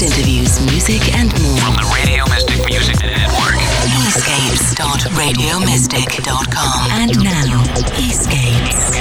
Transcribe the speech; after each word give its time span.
Guest 0.00 0.18
interviews, 0.18 0.60
music, 0.64 1.14
and 1.14 1.28
more. 1.42 1.58
From 1.58 1.74
the 1.74 1.84
Radio 1.94 2.24
Mystic 2.24 2.64
Music 2.64 2.96
Network. 3.04 3.60
Escapes.radiomystic.com. 4.08 6.90
And 6.92 7.22
now, 7.22 7.62
Escapes. 7.98 8.96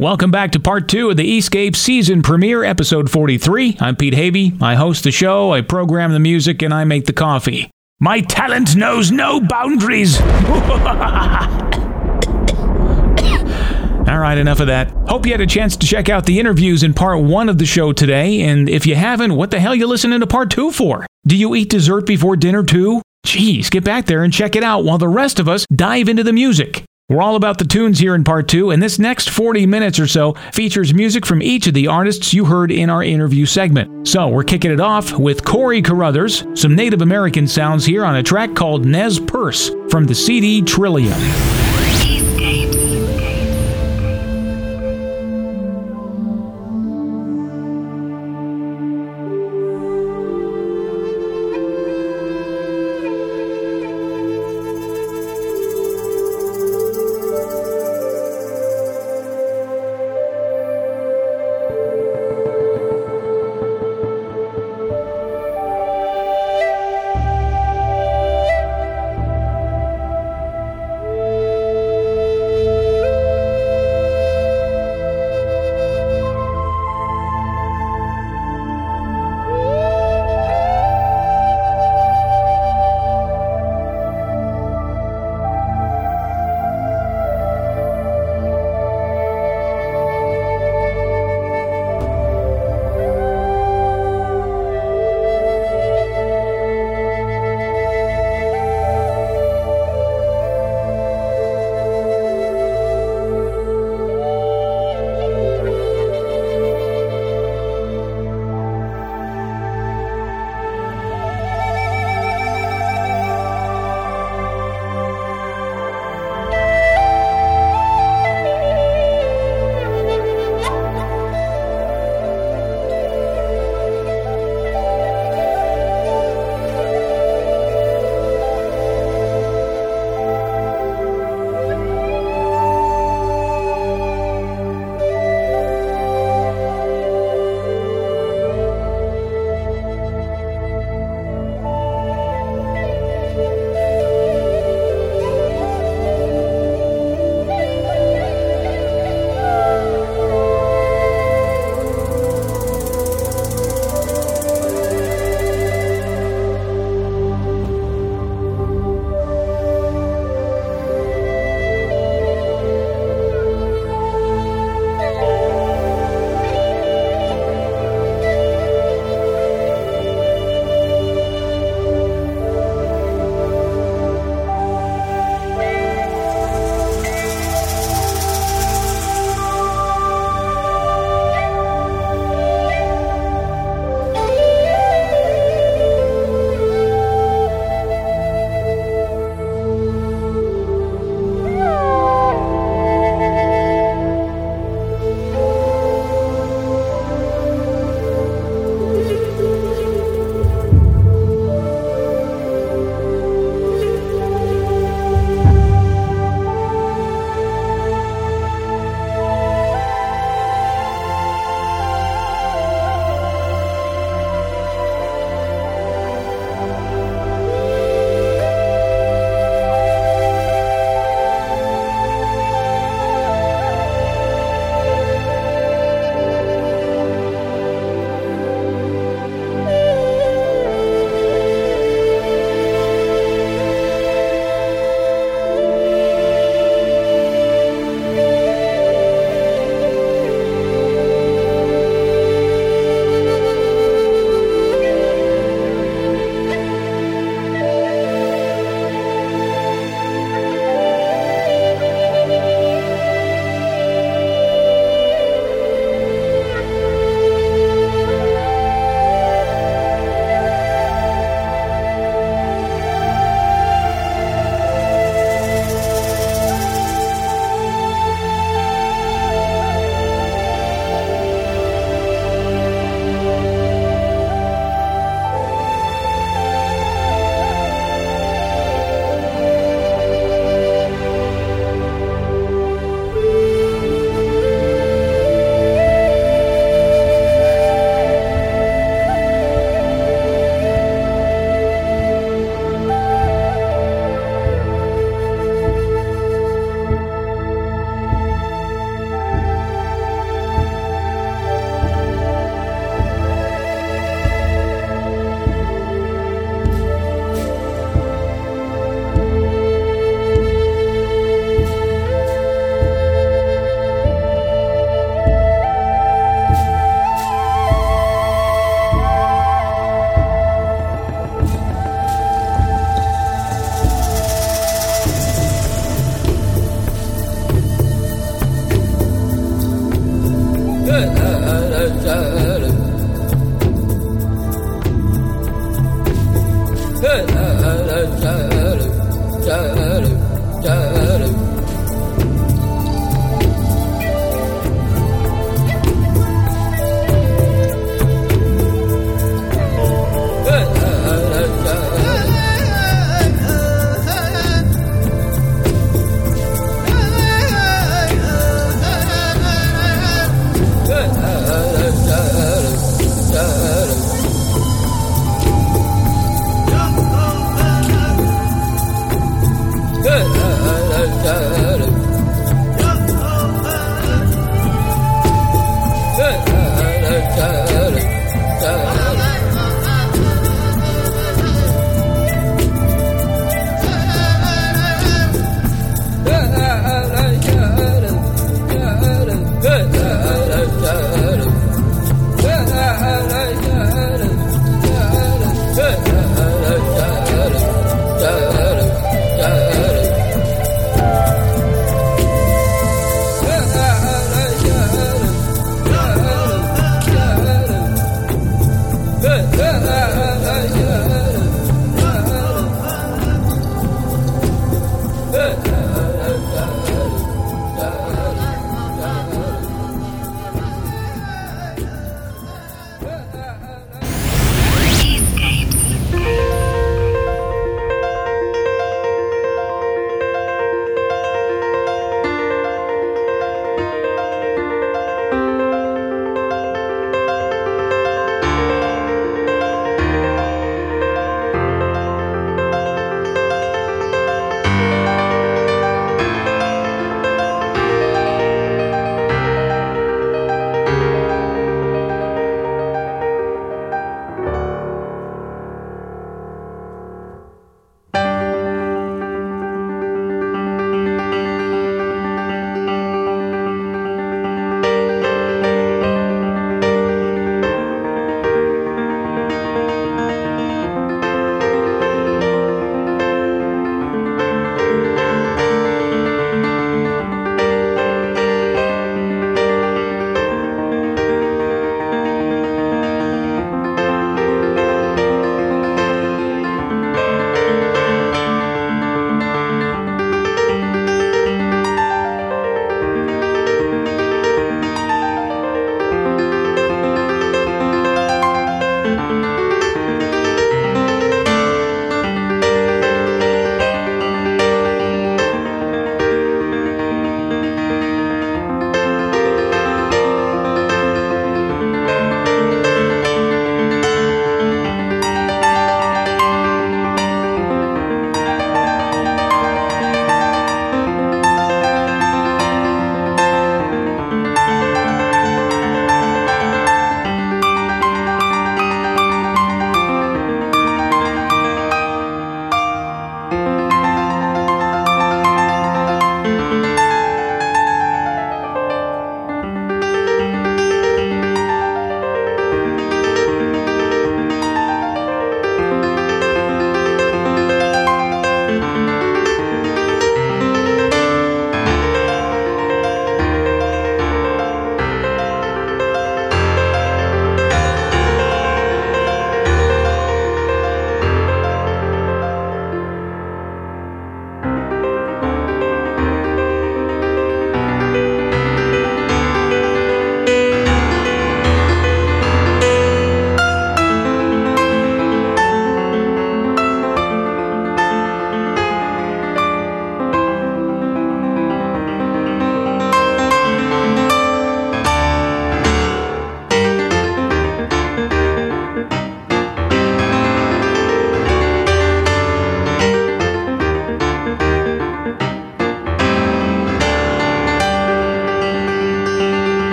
Welcome 0.00 0.30
back 0.30 0.52
to 0.52 0.60
part 0.60 0.88
two 0.88 1.10
of 1.10 1.18
the 1.18 1.36
Escape 1.36 1.76
season 1.76 2.22
premiere, 2.22 2.64
episode 2.64 3.10
43. 3.10 3.76
I'm 3.78 3.94
Pete 3.94 4.14
Havey. 4.14 4.62
I 4.62 4.74
host 4.74 5.04
the 5.04 5.10
show, 5.10 5.52
I 5.52 5.60
program 5.60 6.12
the 6.12 6.18
music, 6.18 6.62
and 6.62 6.72
I 6.72 6.84
make 6.84 7.04
the 7.04 7.12
coffee. 7.12 7.70
My 8.00 8.22
talent 8.22 8.74
knows 8.74 9.12
no 9.12 9.38
boundaries. 9.38 10.18
All 14.12 14.18
right, 14.18 14.36
enough 14.36 14.60
of 14.60 14.66
that. 14.66 14.90
Hope 15.08 15.24
you 15.24 15.32
had 15.32 15.40
a 15.40 15.46
chance 15.46 15.74
to 15.74 15.86
check 15.86 16.10
out 16.10 16.26
the 16.26 16.38
interviews 16.38 16.82
in 16.82 16.92
part 16.92 17.22
one 17.22 17.48
of 17.48 17.56
the 17.56 17.64
show 17.64 17.94
today. 17.94 18.42
And 18.42 18.68
if 18.68 18.84
you 18.84 18.94
haven't, 18.94 19.34
what 19.34 19.50
the 19.50 19.58
hell 19.58 19.74
you 19.74 19.86
listening 19.86 20.20
to 20.20 20.26
part 20.26 20.50
two 20.50 20.70
for? 20.70 21.06
Do 21.26 21.34
you 21.34 21.54
eat 21.54 21.70
dessert 21.70 22.04
before 22.04 22.36
dinner 22.36 22.62
too? 22.62 23.00
Geez, 23.24 23.70
get 23.70 23.84
back 23.84 24.04
there 24.04 24.22
and 24.22 24.30
check 24.30 24.54
it 24.54 24.62
out 24.62 24.84
while 24.84 24.98
the 24.98 25.08
rest 25.08 25.40
of 25.40 25.48
us 25.48 25.64
dive 25.74 26.10
into 26.10 26.22
the 26.22 26.32
music. 26.34 26.84
We're 27.08 27.22
all 27.22 27.36
about 27.36 27.56
the 27.56 27.64
tunes 27.64 28.00
here 28.00 28.14
in 28.14 28.22
part 28.22 28.48
two, 28.48 28.70
and 28.70 28.82
this 28.82 28.98
next 28.98 29.30
40 29.30 29.64
minutes 29.64 29.98
or 29.98 30.06
so 30.06 30.34
features 30.52 30.92
music 30.92 31.24
from 31.24 31.40
each 31.40 31.66
of 31.66 31.72
the 31.72 31.86
artists 31.86 32.34
you 32.34 32.44
heard 32.44 32.70
in 32.70 32.90
our 32.90 33.02
interview 33.02 33.46
segment. 33.46 34.06
So 34.06 34.28
we're 34.28 34.44
kicking 34.44 34.72
it 34.72 34.80
off 34.80 35.16
with 35.16 35.42
Kori 35.42 35.80
Carothers, 35.80 36.44
some 36.58 36.74
Native 36.74 37.00
American 37.00 37.48
sounds 37.48 37.86
here 37.86 38.04
on 38.04 38.16
a 38.16 38.22
track 38.22 38.54
called 38.54 38.84
Nez 38.84 39.18
Perce 39.18 39.70
from 39.88 40.04
the 40.04 40.14
CD 40.14 40.60
Trillium. 40.60 41.71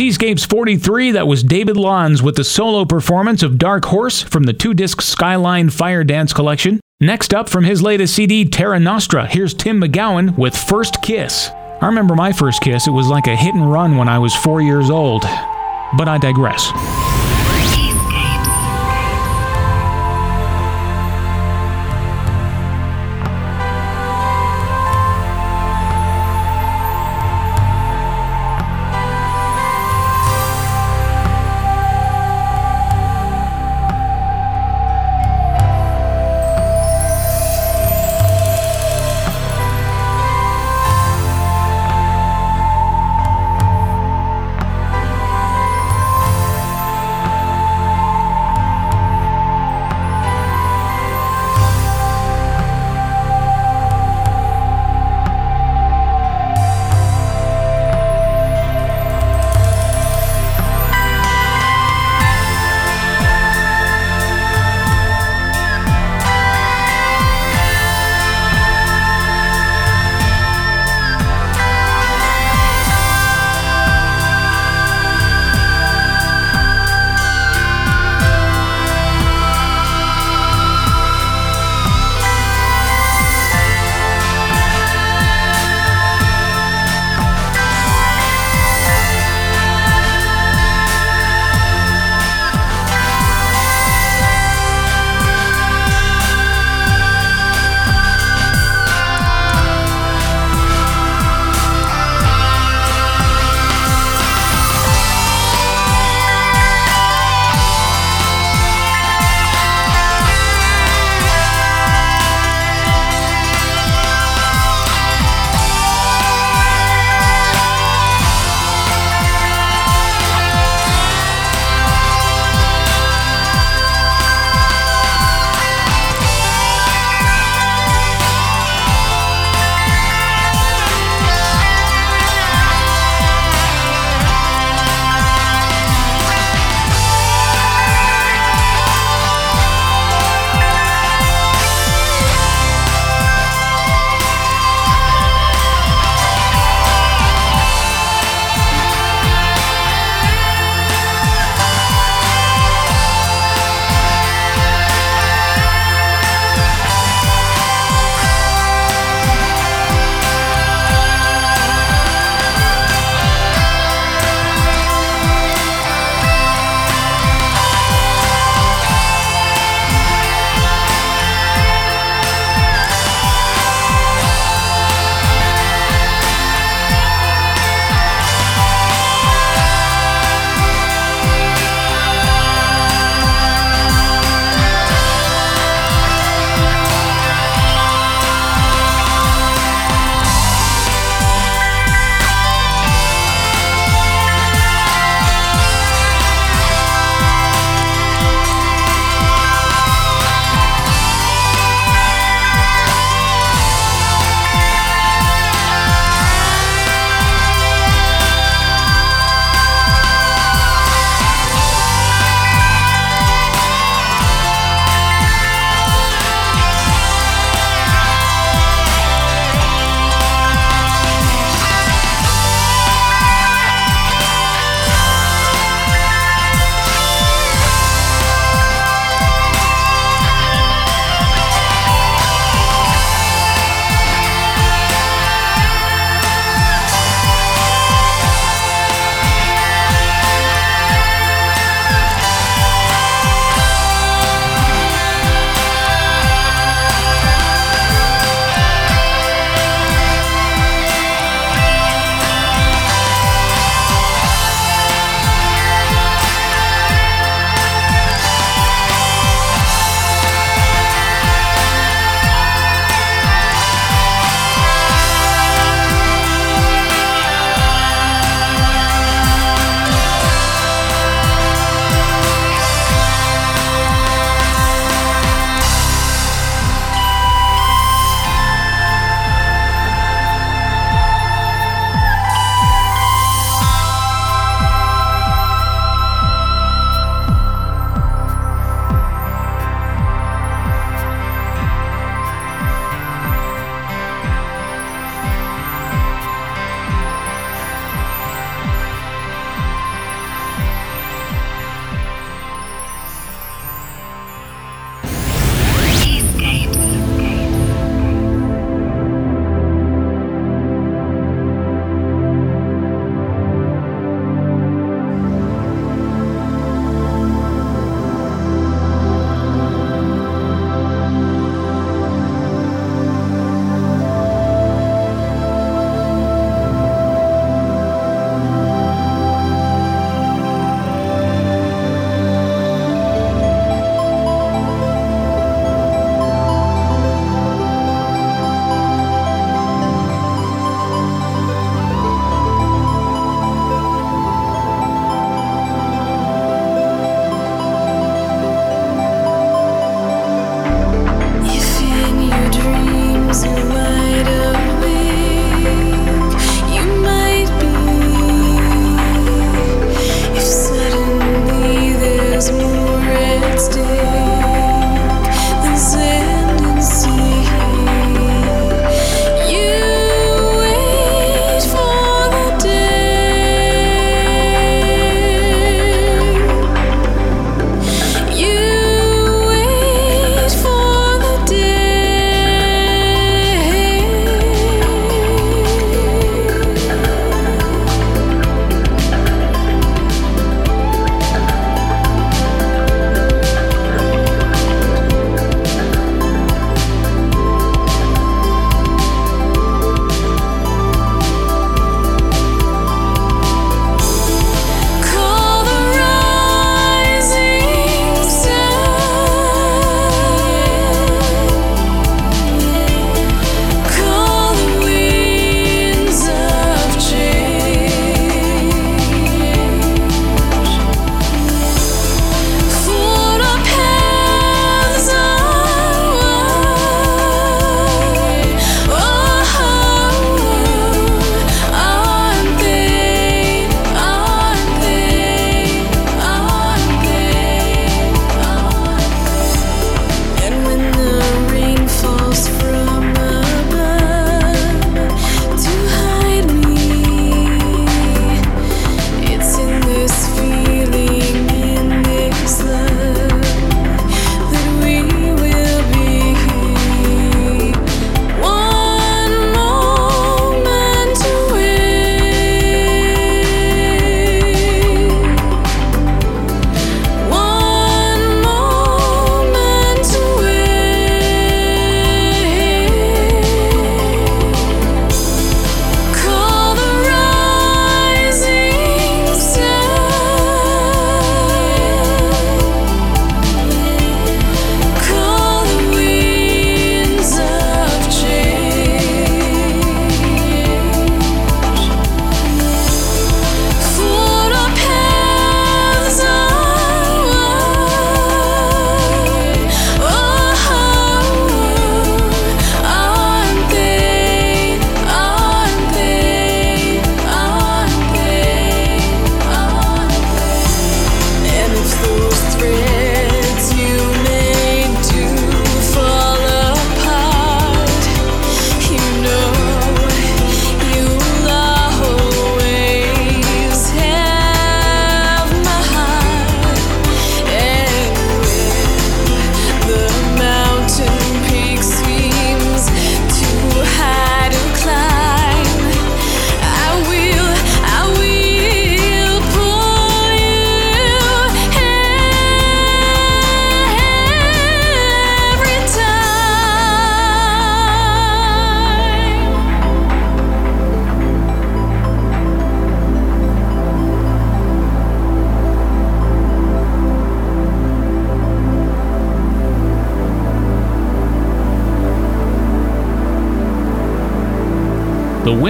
It's 0.00 0.14
Escapes 0.14 0.46
43. 0.46 1.10
That 1.10 1.28
was 1.28 1.42
David 1.42 1.76
Lanz 1.76 2.22
with 2.22 2.36
the 2.36 2.42
solo 2.42 2.86
performance 2.86 3.42
of 3.42 3.58
Dark 3.58 3.84
Horse 3.84 4.22
from 4.22 4.44
the 4.44 4.54
two 4.54 4.72
disc 4.72 5.02
Skyline 5.02 5.68
Fire 5.68 6.04
Dance 6.04 6.32
collection. 6.32 6.80
Next 7.00 7.34
up 7.34 7.50
from 7.50 7.64
his 7.64 7.82
latest 7.82 8.14
CD, 8.14 8.46
Terra 8.46 8.80
Nostra, 8.80 9.26
here's 9.26 9.52
Tim 9.52 9.78
McGowan 9.78 10.38
with 10.38 10.56
First 10.56 11.02
Kiss. 11.02 11.50
I 11.82 11.86
remember 11.86 12.14
my 12.14 12.32
first 12.32 12.62
kiss. 12.62 12.86
It 12.86 12.92
was 12.92 13.08
like 13.08 13.26
a 13.26 13.36
hit 13.36 13.54
and 13.54 13.70
run 13.70 13.98
when 13.98 14.08
I 14.08 14.18
was 14.18 14.34
four 14.34 14.62
years 14.62 14.88
old. 14.88 15.20
But 15.98 16.08
I 16.08 16.16
digress. 16.18 16.70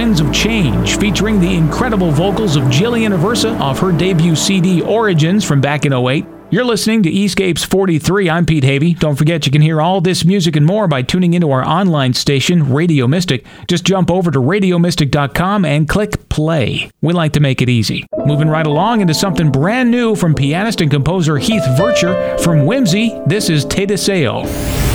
Winds 0.01 0.19
of 0.19 0.33
Change, 0.33 0.97
featuring 0.97 1.39
the 1.39 1.55
incredible 1.55 2.09
vocals 2.09 2.55
of 2.55 2.63
Jillian 2.63 3.15
Aversa 3.15 3.59
off 3.59 3.77
her 3.81 3.91
debut 3.91 4.35
CD 4.35 4.81
Origins 4.81 5.45
from 5.45 5.61
back 5.61 5.85
in 5.85 5.93
08. 5.93 6.25
You're 6.49 6.63
listening 6.63 7.03
to 7.03 7.11
Escapes 7.11 7.63
43. 7.63 8.27
I'm 8.27 8.47
Pete 8.47 8.63
Havey. 8.63 8.97
Don't 8.97 9.15
forget 9.15 9.45
you 9.45 9.51
can 9.51 9.61
hear 9.61 9.79
all 9.79 10.01
this 10.01 10.25
music 10.25 10.55
and 10.55 10.65
more 10.65 10.87
by 10.87 11.03
tuning 11.03 11.35
into 11.35 11.51
our 11.51 11.63
online 11.63 12.15
station, 12.15 12.73
Radio 12.73 13.07
Mystic. 13.07 13.45
Just 13.67 13.85
jump 13.85 14.09
over 14.09 14.31
to 14.31 14.39
radiomystic.com 14.39 15.65
and 15.65 15.87
click 15.87 16.27
play. 16.29 16.89
We 17.03 17.13
like 17.13 17.33
to 17.33 17.39
make 17.39 17.61
it 17.61 17.69
easy. 17.69 18.07
Moving 18.25 18.49
right 18.49 18.65
along 18.65 19.01
into 19.01 19.13
something 19.13 19.51
brand 19.51 19.91
new 19.91 20.15
from 20.15 20.33
pianist 20.33 20.81
and 20.81 20.89
composer 20.89 21.37
Heath 21.37 21.63
Vercher 21.77 22.39
from 22.39 22.65
Whimsy, 22.65 23.21
this 23.27 23.51
is 23.51 23.65
Te 23.65 23.85
Deseo. 23.85 24.90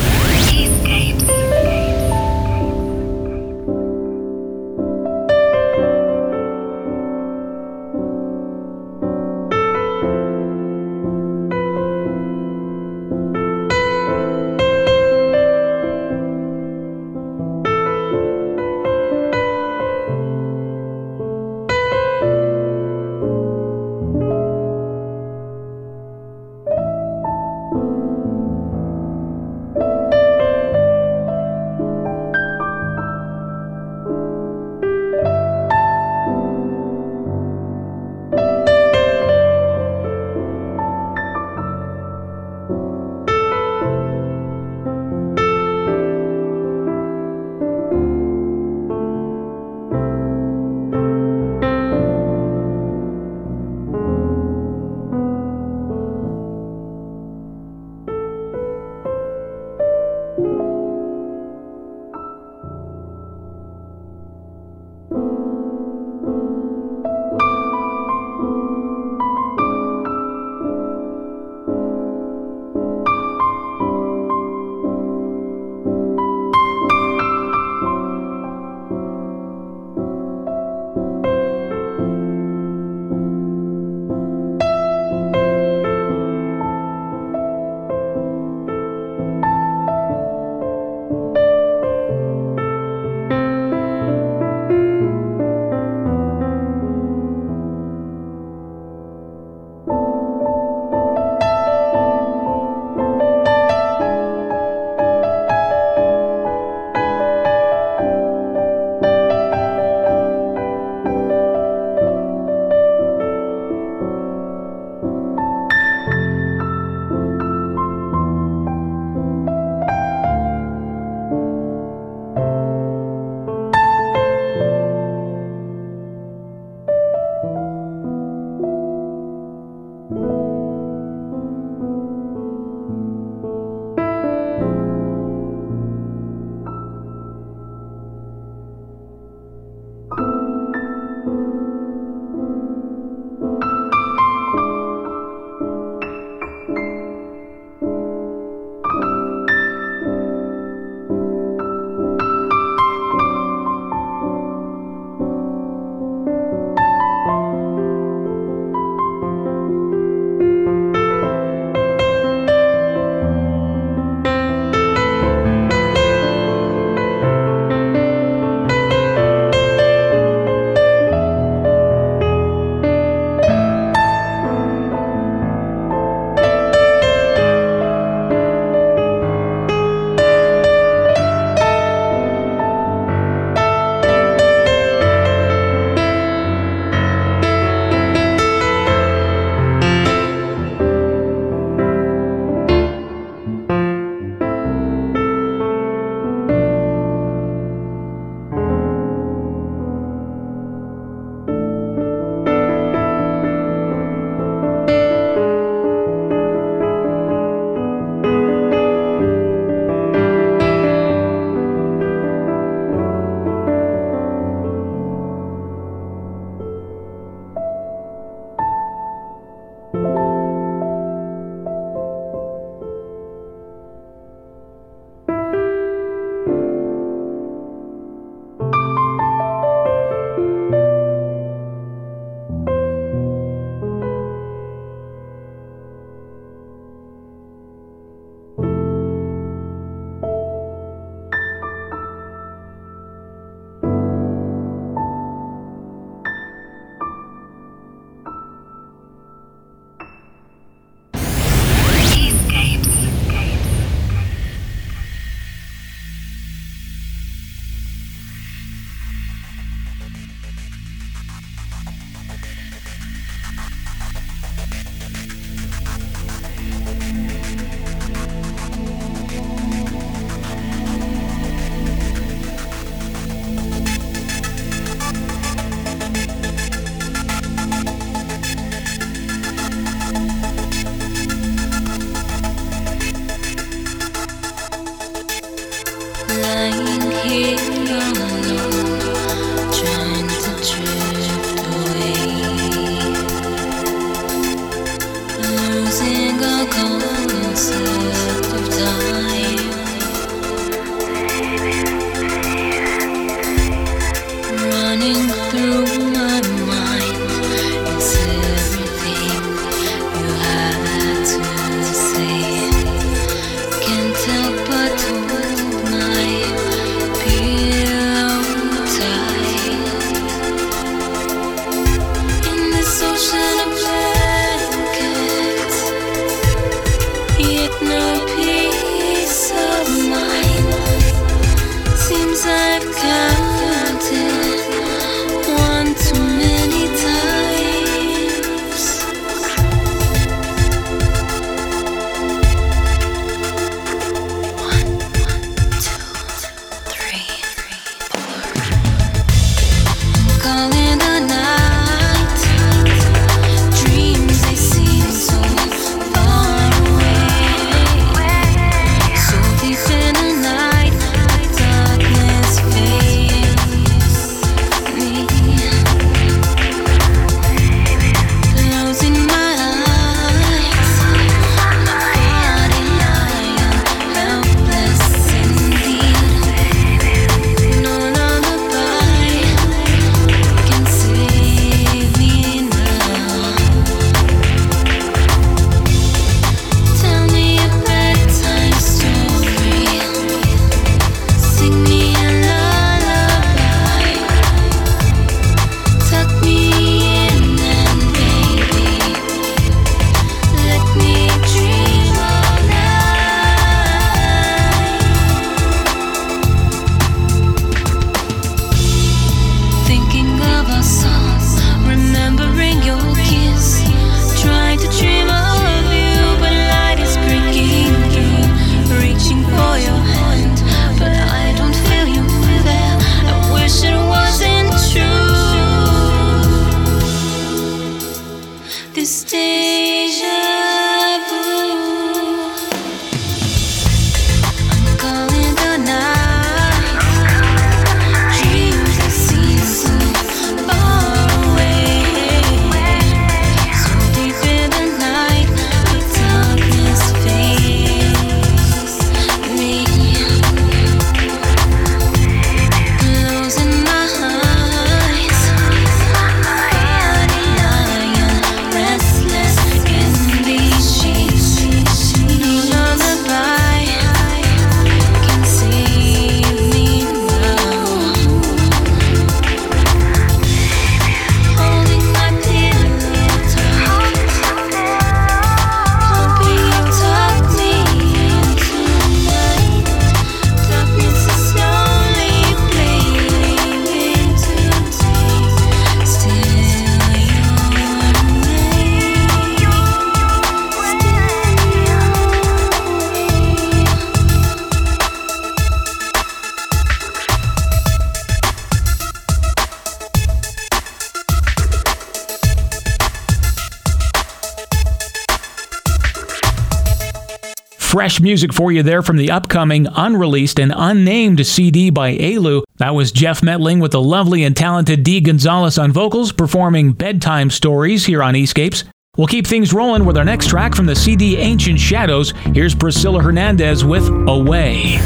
Fresh 508.17 508.23
music 508.23 508.51
for 508.51 508.71
you 508.71 508.81
there 508.81 509.03
from 509.03 509.17
the 509.17 509.29
upcoming 509.29 509.85
unreleased 509.95 510.59
and 510.59 510.73
unnamed 510.75 511.45
CD 511.45 511.91
by 511.91 512.17
Elu. 512.17 512.63
That 512.77 512.95
was 512.95 513.11
Jeff 513.11 513.41
Metling 513.41 513.79
with 513.79 513.91
the 513.91 514.01
lovely 514.01 514.43
and 514.43 514.57
talented 514.57 515.03
Dee 515.03 515.21
Gonzalez 515.21 515.77
on 515.77 515.91
vocals 515.91 516.31
performing 516.31 516.93
Bedtime 516.93 517.51
Stories 517.51 518.07
here 518.07 518.23
on 518.23 518.35
Escapes. 518.35 518.85
We'll 519.17 519.27
keep 519.27 519.45
things 519.45 519.71
rolling 519.71 520.03
with 520.03 520.17
our 520.17 520.25
next 520.25 520.47
track 520.47 520.73
from 520.73 520.87
the 520.87 520.95
CD 520.95 521.37
Ancient 521.37 521.79
Shadows. 521.79 522.31
Here's 522.55 522.73
Priscilla 522.73 523.21
Hernandez 523.21 523.85
with 523.85 524.07
Away. 524.27 524.97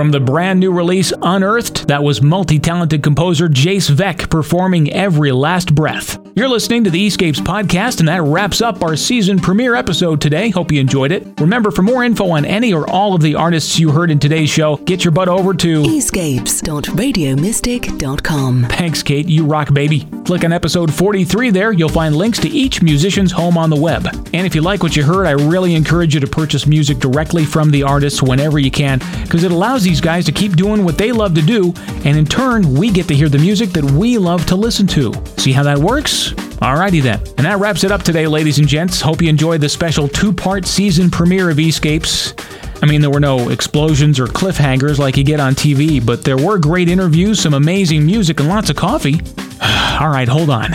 From 0.00 0.12
the 0.12 0.18
brand 0.18 0.60
new 0.60 0.72
release 0.72 1.12
Unearthed, 1.20 1.88
that 1.88 2.02
was 2.02 2.22
multi 2.22 2.58
talented 2.58 3.02
composer 3.02 3.50
Jace 3.50 3.90
Vek 3.90 4.30
performing 4.30 4.90
Every 4.90 5.30
Last 5.30 5.74
Breath. 5.74 6.19
You're 6.36 6.48
listening 6.48 6.84
to 6.84 6.90
the 6.90 7.08
Escapes 7.08 7.40
podcast, 7.40 7.98
and 7.98 8.08
that 8.08 8.22
wraps 8.22 8.62
up 8.62 8.84
our 8.84 8.94
season 8.94 9.40
premiere 9.40 9.74
episode 9.74 10.20
today. 10.20 10.48
Hope 10.48 10.70
you 10.70 10.80
enjoyed 10.80 11.10
it. 11.10 11.26
Remember, 11.40 11.72
for 11.72 11.82
more 11.82 12.04
info 12.04 12.30
on 12.30 12.44
any 12.44 12.72
or 12.72 12.88
all 12.88 13.14
of 13.14 13.20
the 13.20 13.34
artists 13.34 13.80
you 13.80 13.90
heard 13.90 14.12
in 14.12 14.20
today's 14.20 14.48
show, 14.48 14.76
get 14.76 15.04
your 15.04 15.10
butt 15.10 15.28
over 15.28 15.52
to 15.54 15.82
escapes.radiomystic.com. 15.82 18.66
Thanks, 18.70 19.02
Kate. 19.02 19.28
You 19.28 19.44
rock, 19.44 19.74
baby. 19.74 20.06
Click 20.24 20.44
on 20.44 20.52
episode 20.52 20.94
43 20.94 21.50
there. 21.50 21.72
You'll 21.72 21.88
find 21.88 22.14
links 22.14 22.38
to 22.40 22.48
each 22.48 22.80
musician's 22.80 23.32
home 23.32 23.58
on 23.58 23.68
the 23.68 23.80
web. 23.80 24.06
And 24.32 24.46
if 24.46 24.54
you 24.54 24.62
like 24.62 24.84
what 24.84 24.94
you 24.94 25.02
heard, 25.02 25.26
I 25.26 25.32
really 25.32 25.74
encourage 25.74 26.14
you 26.14 26.20
to 26.20 26.28
purchase 26.28 26.64
music 26.64 27.00
directly 27.00 27.44
from 27.44 27.72
the 27.72 27.82
artists 27.82 28.22
whenever 28.22 28.60
you 28.60 28.70
can, 28.70 29.00
because 29.24 29.42
it 29.42 29.50
allows 29.50 29.82
these 29.82 30.00
guys 30.00 30.26
to 30.26 30.32
keep 30.32 30.52
doing 30.52 30.84
what 30.84 30.96
they 30.96 31.10
love 31.10 31.34
to 31.34 31.42
do, 31.42 31.74
and 32.04 32.16
in 32.16 32.24
turn, 32.24 32.72
we 32.74 32.88
get 32.90 33.08
to 33.08 33.14
hear 33.14 33.28
the 33.28 33.38
music 33.38 33.70
that 33.70 33.84
we 33.84 34.16
love 34.16 34.46
to 34.46 34.54
listen 34.54 34.86
to. 34.86 35.12
See 35.38 35.50
how 35.50 35.64
that 35.64 35.78
works? 35.78 36.19
Alrighty 36.28 37.02
then. 37.02 37.18
And 37.38 37.46
that 37.46 37.58
wraps 37.58 37.84
it 37.84 37.90
up 37.90 38.02
today, 38.02 38.26
ladies 38.26 38.58
and 38.58 38.68
gents. 38.68 39.00
Hope 39.00 39.22
you 39.22 39.28
enjoyed 39.28 39.60
the 39.60 39.68
special 39.68 40.08
two 40.08 40.32
part 40.32 40.66
season 40.66 41.10
premiere 41.10 41.50
of 41.50 41.58
Escapes. 41.58 42.34
I 42.82 42.86
mean, 42.86 43.00
there 43.00 43.10
were 43.10 43.20
no 43.20 43.50
explosions 43.50 44.18
or 44.18 44.26
cliffhangers 44.26 44.98
like 44.98 45.16
you 45.16 45.24
get 45.24 45.40
on 45.40 45.54
TV, 45.54 46.04
but 46.04 46.24
there 46.24 46.36
were 46.36 46.58
great 46.58 46.88
interviews, 46.88 47.40
some 47.40 47.54
amazing 47.54 48.06
music, 48.06 48.40
and 48.40 48.48
lots 48.48 48.70
of 48.70 48.76
coffee. 48.76 49.20
Alright, 50.00 50.28
hold 50.28 50.48
on. 50.48 50.72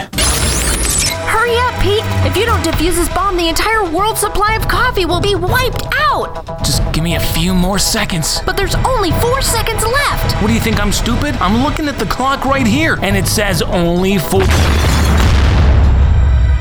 Hurry 1.28 1.56
up, 1.58 1.82
Pete! 1.82 2.04
If 2.26 2.38
you 2.38 2.46
don't 2.46 2.64
defuse 2.64 2.96
this 2.96 3.10
bomb, 3.10 3.38
the 3.38 3.48
entire 3.48 3.84
world's 3.92 4.20
supply 4.20 4.56
of 4.56 4.68
coffee 4.68 5.06
will 5.06 5.22
be 5.22 5.36
wiped 5.36 5.86
out! 5.94 6.46
Just 6.60 6.82
give 6.94 7.04
me 7.04 7.16
a 7.16 7.20
few 7.20 7.54
more 7.54 7.80
seconds. 7.80 8.40
But 8.46 8.56
there's 8.58 8.76
only 8.76 9.12
four 9.12 9.42
seconds 9.42 9.84
left! 9.84 10.42
What 10.42 10.48
do 10.48 10.54
you 10.54 10.60
think? 10.60 10.80
I'm 10.80 10.92
stupid? 10.92 11.36
I'm 11.36 11.64
looking 11.64 11.88
at 11.88 11.98
the 11.98 12.06
clock 12.06 12.46
right 12.46 12.68
here, 12.68 12.98
and 13.02 13.16
it 13.16 13.28
says 13.28 13.62
only 13.64 14.18
four. 14.18 14.42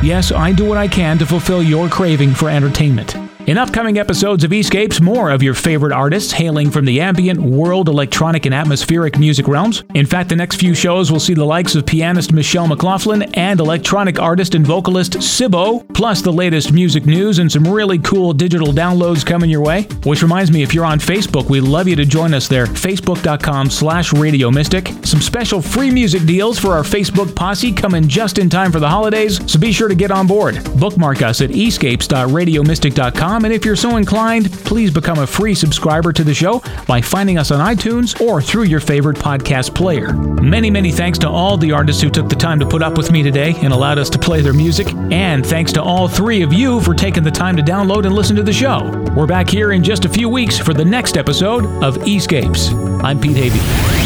Yes, 0.04 0.32
I 0.32 0.52
do 0.52 0.66
what 0.66 0.76
I 0.76 0.86
can 0.86 1.16
to 1.16 1.24
fulfill 1.24 1.62
your 1.62 1.88
craving 1.88 2.34
for 2.34 2.50
entertainment. 2.50 3.16
In 3.46 3.58
upcoming 3.58 3.98
episodes 3.98 4.42
of 4.42 4.54
Escapes, 4.54 5.02
more 5.02 5.30
of 5.30 5.42
your 5.42 5.52
favorite 5.52 5.92
artists 5.92 6.32
hailing 6.32 6.70
from 6.70 6.86
the 6.86 7.02
ambient, 7.02 7.38
world, 7.38 7.90
electronic, 7.90 8.46
and 8.46 8.54
atmospheric 8.54 9.18
music 9.18 9.46
realms. 9.46 9.82
In 9.92 10.06
fact, 10.06 10.30
the 10.30 10.36
next 10.36 10.56
few 10.56 10.74
shows 10.74 11.12
will 11.12 11.20
see 11.20 11.34
the 11.34 11.44
likes 11.44 11.74
of 11.74 11.84
pianist 11.84 12.32
Michelle 12.32 12.66
McLaughlin 12.66 13.24
and 13.34 13.60
electronic 13.60 14.18
artist 14.18 14.54
and 14.54 14.66
vocalist 14.66 15.12
Sibbo, 15.18 15.86
plus 15.92 16.22
the 16.22 16.32
latest 16.32 16.72
music 16.72 17.04
news 17.04 17.38
and 17.38 17.52
some 17.52 17.68
really 17.68 17.98
cool 17.98 18.32
digital 18.32 18.68
downloads 18.68 19.26
coming 19.26 19.50
your 19.50 19.60
way. 19.60 19.82
Which 20.04 20.22
reminds 20.22 20.50
me, 20.50 20.62
if 20.62 20.72
you're 20.72 20.86
on 20.86 20.98
Facebook, 20.98 21.50
we'd 21.50 21.64
love 21.64 21.86
you 21.86 21.96
to 21.96 22.06
join 22.06 22.32
us 22.32 22.48
there, 22.48 22.64
facebook.com 22.64 23.68
slash 23.68 24.14
Radio 24.14 24.50
Mystic. 24.50 24.88
Some 25.02 25.20
special 25.20 25.60
free 25.60 25.90
music 25.90 26.24
deals 26.24 26.58
for 26.58 26.72
our 26.72 26.82
Facebook 26.82 27.36
posse 27.36 27.74
coming 27.74 28.08
just 28.08 28.38
in 28.38 28.48
time 28.48 28.72
for 28.72 28.80
the 28.80 28.88
holidays, 28.88 29.38
so 29.52 29.58
be 29.58 29.70
sure 29.70 29.88
to 29.88 29.94
get 29.94 30.10
on 30.10 30.26
board. 30.26 30.64
Bookmark 30.80 31.20
us 31.20 31.42
at 31.42 31.50
escapes.radiomystic.com 31.50 33.33
and 33.42 33.52
if 33.52 33.64
you're 33.64 33.74
so 33.74 33.96
inclined, 33.96 34.52
please 34.52 34.92
become 34.92 35.18
a 35.18 35.26
free 35.26 35.54
subscriber 35.54 36.12
to 36.12 36.22
the 36.22 36.34
show 36.34 36.62
by 36.86 37.00
finding 37.00 37.38
us 37.38 37.50
on 37.50 37.58
iTunes 37.58 38.20
or 38.20 38.40
through 38.40 38.64
your 38.64 38.80
favorite 38.80 39.16
podcast 39.16 39.74
player. 39.74 40.12
Many, 40.12 40.70
many 40.70 40.92
thanks 40.92 41.18
to 41.20 41.28
all 41.28 41.56
the 41.56 41.72
artists 41.72 42.00
who 42.00 42.10
took 42.10 42.28
the 42.28 42.36
time 42.36 42.60
to 42.60 42.66
put 42.66 42.82
up 42.82 42.96
with 42.96 43.10
me 43.10 43.22
today 43.22 43.54
and 43.62 43.72
allowed 43.72 43.98
us 43.98 44.10
to 44.10 44.18
play 44.18 44.42
their 44.42 44.52
music. 44.52 44.86
And 45.10 45.44
thanks 45.44 45.72
to 45.72 45.82
all 45.82 46.06
three 46.06 46.42
of 46.42 46.52
you 46.52 46.80
for 46.82 46.94
taking 46.94 47.24
the 47.24 47.30
time 47.30 47.56
to 47.56 47.62
download 47.62 48.04
and 48.04 48.14
listen 48.14 48.36
to 48.36 48.42
the 48.42 48.52
show. 48.52 48.90
We're 49.16 49.26
back 49.26 49.48
here 49.48 49.72
in 49.72 49.82
just 49.82 50.04
a 50.04 50.08
few 50.08 50.28
weeks 50.28 50.58
for 50.58 50.74
the 50.74 50.84
next 50.84 51.16
episode 51.16 51.66
of 51.82 52.06
Escapes. 52.06 52.68
I'm 53.02 53.18
Pete 53.18 53.36
Havey. 53.36 54.03